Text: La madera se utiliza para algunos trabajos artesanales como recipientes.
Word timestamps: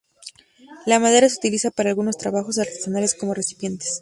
La 0.87 0.97
madera 0.97 1.29
se 1.29 1.37
utiliza 1.37 1.69
para 1.69 1.89
algunos 1.89 2.17
trabajos 2.17 2.57
artesanales 2.57 3.13
como 3.13 3.35
recipientes. 3.35 3.99